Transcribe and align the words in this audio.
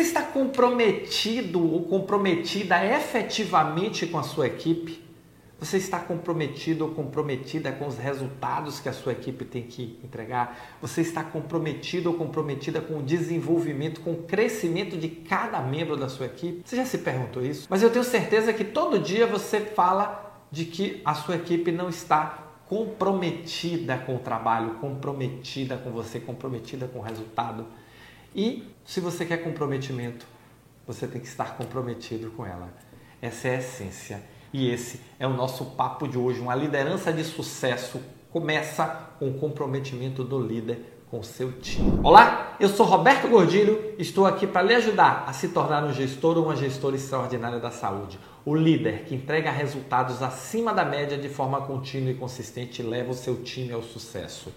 Você 0.00 0.06
está 0.06 0.22
comprometido 0.22 1.62
ou 1.74 1.82
comprometida 1.82 2.82
efetivamente 2.82 4.06
com 4.06 4.18
a 4.18 4.22
sua 4.22 4.46
equipe? 4.46 5.04
Você 5.58 5.76
está 5.76 5.98
comprometido 5.98 6.86
ou 6.86 6.92
comprometida 6.92 7.70
com 7.70 7.86
os 7.86 7.98
resultados 7.98 8.80
que 8.80 8.88
a 8.88 8.94
sua 8.94 9.12
equipe 9.12 9.44
tem 9.44 9.62
que 9.64 10.00
entregar? 10.02 10.78
Você 10.80 11.02
está 11.02 11.22
comprometido 11.22 12.08
ou 12.08 12.16
comprometida 12.16 12.80
com 12.80 12.96
o 12.96 13.02
desenvolvimento, 13.02 14.00
com 14.00 14.12
o 14.12 14.22
crescimento 14.22 14.96
de 14.96 15.06
cada 15.06 15.60
membro 15.60 15.98
da 15.98 16.08
sua 16.08 16.24
equipe? 16.24 16.62
Você 16.64 16.76
já 16.76 16.86
se 16.86 16.96
perguntou 16.96 17.44
isso? 17.44 17.66
Mas 17.68 17.82
eu 17.82 17.90
tenho 17.90 18.02
certeza 18.02 18.54
que 18.54 18.64
todo 18.64 18.98
dia 18.98 19.26
você 19.26 19.60
fala 19.60 20.34
de 20.50 20.64
que 20.64 21.02
a 21.04 21.12
sua 21.12 21.36
equipe 21.36 21.70
não 21.70 21.90
está 21.90 22.54
comprometida 22.66 23.98
com 23.98 24.16
o 24.16 24.18
trabalho, 24.18 24.76
comprometida 24.80 25.76
com 25.76 25.90
você, 25.90 26.18
comprometida 26.18 26.88
com 26.88 27.00
o 27.00 27.02
resultado. 27.02 27.66
E 28.34 28.64
se 28.84 29.00
você 29.00 29.24
quer 29.24 29.38
comprometimento, 29.38 30.26
você 30.86 31.06
tem 31.06 31.20
que 31.20 31.26
estar 31.26 31.56
comprometido 31.56 32.30
com 32.30 32.46
ela. 32.46 32.68
Essa 33.20 33.48
é 33.48 33.56
a 33.56 33.58
essência. 33.58 34.22
E 34.52 34.70
esse 34.70 35.00
é 35.18 35.26
o 35.26 35.32
nosso 35.32 35.64
papo 35.64 36.08
de 36.08 36.18
hoje. 36.18 36.40
Uma 36.40 36.54
liderança 36.54 37.12
de 37.12 37.24
sucesso 37.24 38.00
começa 38.30 38.86
com 39.18 39.28
o 39.28 39.34
comprometimento 39.34 40.24
do 40.24 40.40
líder 40.40 41.00
com 41.10 41.22
seu 41.24 41.50
time. 41.52 41.98
Olá, 42.04 42.56
eu 42.60 42.68
sou 42.68 42.86
Roberto 42.86 43.26
Gordilho, 43.26 43.94
estou 43.98 44.26
aqui 44.26 44.46
para 44.46 44.62
lhe 44.62 44.74
ajudar 44.74 45.24
a 45.26 45.32
se 45.32 45.48
tornar 45.48 45.82
um 45.82 45.92
gestor 45.92 46.38
ou 46.38 46.44
uma 46.44 46.54
gestora 46.54 46.94
extraordinária 46.94 47.58
da 47.58 47.72
saúde. 47.72 48.16
O 48.44 48.54
líder 48.54 49.04
que 49.04 49.14
entrega 49.16 49.50
resultados 49.50 50.22
acima 50.22 50.72
da 50.72 50.84
média 50.84 51.18
de 51.18 51.28
forma 51.28 51.62
contínua 51.62 52.12
e 52.12 52.14
consistente 52.14 52.80
leva 52.80 53.10
o 53.10 53.14
seu 53.14 53.42
time 53.42 53.72
ao 53.72 53.82
sucesso. 53.82 54.52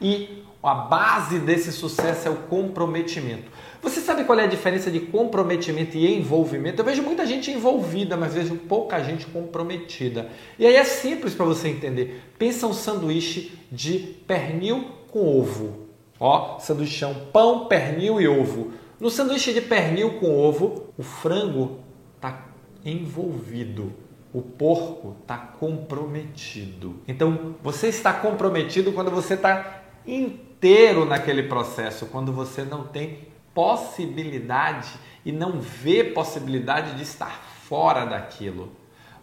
E 0.00 0.42
a 0.62 0.74
base 0.74 1.38
desse 1.38 1.70
sucesso 1.70 2.26
é 2.26 2.30
o 2.30 2.36
comprometimento. 2.36 3.50
Você 3.80 4.00
sabe 4.00 4.24
qual 4.24 4.38
é 4.38 4.44
a 4.44 4.48
diferença 4.48 4.90
de 4.90 4.98
comprometimento 4.98 5.96
e 5.96 6.12
envolvimento? 6.12 6.80
Eu 6.80 6.84
vejo 6.84 7.02
muita 7.02 7.24
gente 7.24 7.52
envolvida, 7.52 8.16
mas 8.16 8.34
vejo 8.34 8.56
pouca 8.56 9.02
gente 9.02 9.26
comprometida. 9.26 10.28
E 10.58 10.66
aí 10.66 10.74
é 10.74 10.82
simples 10.82 11.34
para 11.34 11.46
você 11.46 11.68
entender. 11.68 12.20
Pensa 12.36 12.66
um 12.66 12.72
sanduíche 12.72 13.56
de 13.70 13.98
pernil 14.26 14.86
com 15.08 15.38
ovo. 15.38 15.86
Ó, 16.18 16.58
sanduichão, 16.58 17.14
pão, 17.32 17.66
pernil 17.66 18.20
e 18.20 18.26
ovo. 18.26 18.72
No 18.98 19.08
sanduíche 19.08 19.52
de 19.52 19.60
pernil 19.60 20.14
com 20.14 20.36
ovo, 20.36 20.86
o 20.98 21.02
frango 21.02 21.78
está 22.16 22.46
envolvido. 22.84 23.92
O 24.32 24.42
porco 24.42 25.14
está 25.22 25.36
comprometido. 25.36 26.96
Então, 27.06 27.54
você 27.62 27.88
está 27.88 28.12
comprometido 28.12 28.92
quando 28.92 29.10
você 29.10 29.34
está 29.34 29.84
inteiro 30.06 31.04
naquele 31.04 31.44
processo, 31.44 32.06
quando 32.06 32.32
você 32.32 32.62
não 32.62 32.84
tem 32.84 33.28
possibilidade 33.54 34.92
e 35.24 35.32
não 35.32 35.60
vê 35.60 36.04
possibilidade 36.04 36.94
de 36.94 37.02
estar 37.02 37.42
fora 37.68 38.04
daquilo. 38.04 38.70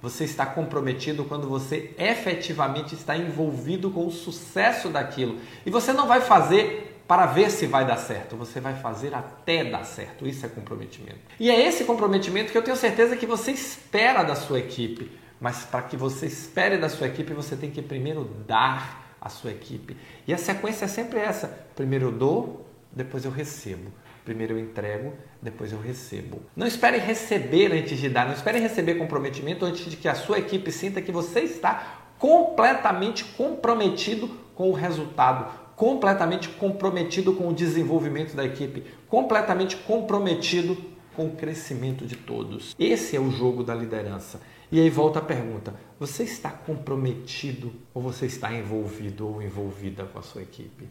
Você 0.00 0.24
está 0.24 0.44
comprometido 0.44 1.24
quando 1.24 1.48
você 1.48 1.94
efetivamente 1.96 2.94
está 2.94 3.16
envolvido 3.16 3.88
com 3.90 4.06
o 4.06 4.10
sucesso 4.10 4.88
daquilo. 4.88 5.38
E 5.64 5.70
você 5.70 5.92
não 5.92 6.08
vai 6.08 6.20
fazer 6.20 7.02
para 7.06 7.26
ver 7.26 7.50
se 7.50 7.66
vai 7.66 7.84
dar 7.84 7.98
certo, 7.98 8.36
você 8.36 8.58
vai 8.58 8.74
fazer 8.74 9.14
até 9.14 9.62
dar 9.64 9.84
certo. 9.84 10.26
Isso 10.26 10.44
é 10.44 10.48
comprometimento. 10.48 11.20
E 11.38 11.50
é 11.50 11.68
esse 11.68 11.84
comprometimento 11.84 12.50
que 12.50 12.58
eu 12.58 12.62
tenho 12.62 12.76
certeza 12.76 13.16
que 13.16 13.26
você 13.26 13.52
espera 13.52 14.22
da 14.22 14.34
sua 14.34 14.58
equipe. 14.58 15.10
Mas 15.40 15.64
para 15.64 15.82
que 15.82 15.96
você 15.96 16.26
espere 16.26 16.78
da 16.78 16.88
sua 16.88 17.06
equipe, 17.08 17.32
você 17.32 17.54
tem 17.54 17.70
que 17.70 17.82
primeiro 17.82 18.24
dar 18.46 19.11
à 19.22 19.28
sua 19.28 19.52
equipe. 19.52 19.96
E 20.26 20.34
a 20.34 20.38
sequência 20.38 20.84
é 20.84 20.88
sempre 20.88 21.20
essa: 21.20 21.46
primeiro 21.76 22.06
eu 22.06 22.12
dou, 22.12 22.66
depois 22.90 23.24
eu 23.24 23.30
recebo. 23.30 23.90
Primeiro 24.24 24.54
eu 24.54 24.58
entrego, 24.58 25.14
depois 25.40 25.72
eu 25.72 25.80
recebo. 25.80 26.42
Não 26.54 26.66
espere 26.66 26.98
receber 26.98 27.72
antes 27.72 27.98
de 27.98 28.08
dar, 28.08 28.26
não 28.26 28.34
espere 28.34 28.60
receber 28.60 28.94
comprometimento 28.94 29.64
antes 29.64 29.84
de 29.90 29.96
que 29.96 30.08
a 30.08 30.14
sua 30.14 30.38
equipe 30.38 30.70
sinta 30.70 31.02
que 31.02 31.10
você 31.10 31.40
está 31.40 32.02
completamente 32.18 33.24
comprometido 33.24 34.28
com 34.54 34.70
o 34.70 34.72
resultado, 34.72 35.50
completamente 35.74 36.48
comprometido 36.50 37.32
com 37.32 37.48
o 37.48 37.52
desenvolvimento 37.52 38.36
da 38.36 38.44
equipe, 38.44 38.84
completamente 39.08 39.76
comprometido 39.76 40.76
com 41.16 41.26
o 41.26 41.32
crescimento 41.32 42.06
de 42.06 42.14
todos. 42.14 42.76
Esse 42.78 43.16
é 43.16 43.20
o 43.20 43.30
jogo 43.30 43.64
da 43.64 43.74
liderança. 43.74 44.40
E 44.72 44.80
aí 44.80 44.88
volta 44.88 45.18
a 45.18 45.22
pergunta: 45.22 45.74
você 46.00 46.22
está 46.22 46.50
comprometido 46.50 47.74
ou 47.92 48.00
você 48.00 48.24
está 48.24 48.50
envolvido 48.50 49.28
ou 49.28 49.42
envolvida 49.42 50.04
com 50.06 50.18
a 50.18 50.22
sua 50.22 50.40
equipe? 50.40 50.88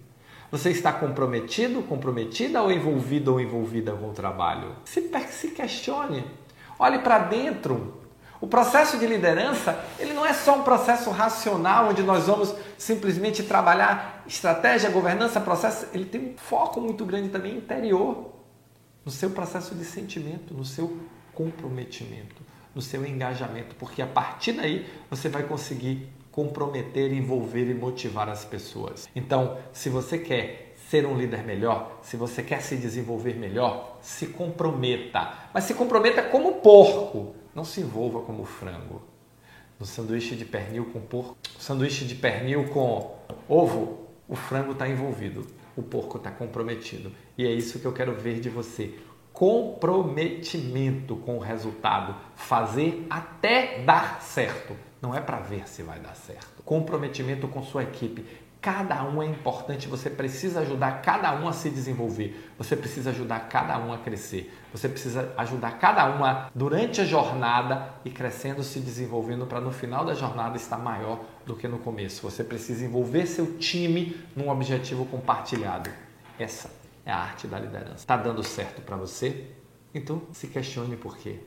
Você 0.52 0.70
está 0.70 0.94
comprometido, 0.94 1.82
comprometida 1.82 2.62
ou 2.62 2.72
envolvido 2.72 3.34
ou 3.34 3.42
envolvida 3.42 3.94
com 3.94 4.10
o 4.10 4.14
trabalho? 4.14 4.76
Se, 4.86 5.10
se 5.32 5.48
questione. 5.50 6.24
Olhe 6.78 7.00
para 7.00 7.20
dentro. 7.20 8.00
O 8.40 8.48
processo 8.48 8.98
de 8.98 9.06
liderança, 9.06 9.84
ele 10.00 10.14
não 10.14 10.26
é 10.26 10.34
só 10.34 10.58
um 10.58 10.64
processo 10.64 11.10
racional 11.12 11.90
onde 11.90 12.02
nós 12.04 12.26
vamos 12.26 12.54
simplesmente 12.78 13.44
trabalhar 13.44 14.24
estratégia, 14.28 14.90
governança, 14.90 15.40
processo, 15.40 15.88
ele 15.94 16.06
tem 16.06 16.22
um 16.22 16.38
foco 16.38 16.82
muito 16.82 17.06
grande 17.06 17.30
também 17.30 17.56
interior 17.56 18.34
no 19.06 19.12
seu 19.12 19.30
processo 19.30 19.76
de 19.76 19.86
sentimento, 19.86 20.56
no 20.56 20.66
seu 20.66 20.98
comprometimento, 21.36 22.42
no 22.74 22.82
seu 22.82 23.06
engajamento, 23.06 23.76
porque 23.76 24.02
a 24.02 24.08
partir 24.08 24.54
daí 24.54 24.88
você 25.10 25.30
vai 25.30 25.44
conseguir 25.44 26.08
comprometer, 26.32 27.12
envolver 27.12 27.70
e 27.70 27.74
motivar 27.74 28.30
as 28.30 28.46
pessoas. 28.46 29.10
Então, 29.16 29.58
se 29.74 29.90
você 29.90 30.18
quer 30.18 30.74
ser 30.90 31.06
um 31.06 31.18
líder 31.18 31.44
melhor, 31.44 32.00
se 32.02 32.18
você 32.18 32.42
quer 32.44 32.62
se 32.62 32.76
desenvolver 32.76 33.36
melhor, 33.36 33.98
se 34.02 34.28
comprometa. 34.28 35.34
Mas 35.54 35.66
se 35.66 35.74
comprometa 35.74 36.22
como 36.24 36.56
porco, 36.56 37.36
não 37.54 37.64
se 37.64 37.82
envolva 37.82 38.22
como 38.22 38.46
frango. 38.46 39.02
No 39.80 39.86
sanduíche 39.86 40.36
de 40.36 40.46
pernil 40.46 40.86
com 40.86 41.02
porco, 41.02 41.38
sanduíche 41.58 42.06
de 42.06 42.16
pernil 42.16 42.66
com 42.70 43.16
ovo, 43.48 44.08
o 44.28 44.36
frango 44.36 44.74
está 44.74 44.88
envolvido, 44.88 45.48
o 45.76 45.82
porco 45.82 46.18
está 46.18 46.30
comprometido. 46.30 47.12
E 47.38 47.46
é 47.46 47.52
isso 47.52 47.80
que 47.80 47.86
eu 47.86 47.94
quero 47.94 48.14
ver 48.14 48.40
de 48.40 48.50
você 48.50 48.94
comprometimento 49.34 51.16
com 51.16 51.38
o 51.38 51.40
resultado, 51.40 52.16
fazer 52.36 53.06
até 53.10 53.80
dar 53.84 54.22
certo. 54.22 54.76
Não 55.02 55.16
é 55.16 55.20
para 55.20 55.40
ver 55.40 55.68
se 55.68 55.82
vai 55.82 56.00
dar 56.00 56.16
certo. 56.16 56.62
Comprometimento 56.64 57.48
com 57.48 57.64
sua 57.64 57.84
equipe. 57.84 58.26
Cada 58.62 59.04
um 59.04 59.24
é 59.24 59.26
importante, 59.26 59.88
você 59.88 60.08
precisa 60.08 60.60
ajudar 60.60 61.02
cada 61.02 61.34
um 61.34 61.48
a 61.48 61.52
se 61.52 61.68
desenvolver, 61.68 62.54
você 62.60 62.76
precisa 62.76 63.10
ajudar 63.10 63.50
cada 63.50 63.80
um 63.80 63.92
a 63.92 63.98
crescer, 63.98 64.54
você 64.72 64.88
precisa 64.88 65.34
ajudar 65.36 65.80
cada 65.80 66.08
um 66.16 66.24
a, 66.24 66.48
durante 66.54 67.02
a 67.02 67.04
jornada 67.04 67.90
e 68.06 68.12
crescendo, 68.12 68.62
se 68.62 68.80
desenvolvendo 68.80 69.48
para 69.48 69.60
no 69.60 69.72
final 69.72 70.06
da 70.06 70.14
jornada 70.14 70.58
estar 70.58 70.78
maior 70.78 71.22
do 71.44 71.56
que 71.56 71.68
no 71.68 71.80
começo. 71.80 72.22
Você 72.22 72.44
precisa 72.44 72.86
envolver 72.86 73.26
seu 73.26 73.58
time 73.58 74.16
num 74.36 74.50
objetivo 74.50 75.06
compartilhado. 75.06 75.90
Essa 76.38 76.70
é 77.06 77.12
a 77.12 77.18
arte 77.18 77.48
da 77.48 77.60
liderança. 77.60 77.96
Está 77.96 78.18
dando 78.18 78.44
certo 78.44 78.82
para 78.82 78.96
você? 78.96 79.48
Então 79.94 80.22
se 80.32 80.48
questione 80.48 80.96
por 80.96 81.18
quê. 81.18 81.40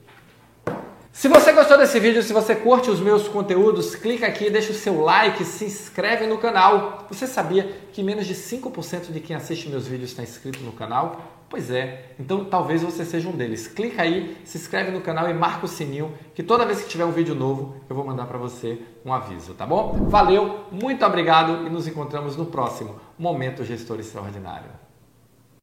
Se 1.15 1.29
você 1.29 1.53
gostou 1.53 1.79
desse 1.79 2.01
vídeo, 2.01 2.25
se 2.25 2.33
você 2.33 2.57
curte 2.57 2.91
os 2.91 2.99
meus 2.99 3.29
conteúdos, 3.29 3.95
clica 3.95 4.27
aqui, 4.27 4.51
deixa 4.51 4.73
o 4.73 4.75
seu 4.75 5.01
like, 5.01 5.45
se 5.45 5.65
inscreve 5.65 6.27
no 6.27 6.39
canal. 6.39 7.07
Você 7.09 7.25
sabia 7.25 7.73
que 7.93 8.03
menos 8.03 8.27
de 8.27 8.35
5% 8.35 9.13
de 9.13 9.21
quem 9.21 9.37
assiste 9.37 9.69
meus 9.69 9.87
vídeos 9.87 10.11
está 10.11 10.25
inscrito 10.25 10.59
no 10.65 10.73
canal? 10.73 11.45
Pois 11.49 11.71
é, 11.71 12.15
então 12.19 12.45
talvez 12.45 12.83
você 12.83 13.05
seja 13.05 13.29
um 13.29 13.37
deles. 13.37 13.69
Clica 13.69 14.03
aí, 14.03 14.37
se 14.45 14.59
inscreve 14.59 14.91
no 14.91 15.01
canal 15.01 15.31
e 15.31 15.33
marca 15.33 15.67
o 15.67 15.69
sininho, 15.69 16.13
que 16.35 16.43
toda 16.43 16.67
vez 16.67 16.83
que 16.83 16.89
tiver 16.89 17.05
um 17.05 17.13
vídeo 17.13 17.37
novo, 17.37 17.77
eu 17.89 17.95
vou 17.95 18.05
mandar 18.05 18.27
para 18.27 18.37
você 18.39 18.81
um 19.05 19.13
aviso, 19.13 19.55
tá 19.55 19.65
bom? 19.65 19.93
Valeu, 20.09 20.65
muito 20.73 21.07
obrigado 21.07 21.65
e 21.65 21.71
nos 21.71 21.87
encontramos 21.87 22.37
no 22.37 22.47
próximo 22.47 22.97
Momento 23.17 23.63
Gestor 23.63 24.01
Extraordinário. 24.01 24.84